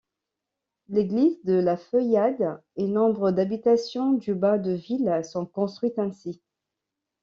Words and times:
L’église 0.89 1.37
de 1.45 1.53
Lafeuillade 1.59 2.59
et 2.75 2.87
nombre 2.87 3.29
d’habitations 3.29 4.13
du 4.13 4.33
bas 4.33 4.57
de 4.57 4.71
ville 4.71 5.21
sont 5.23 5.45
construites 5.45 5.99
ainsi. 5.99 6.41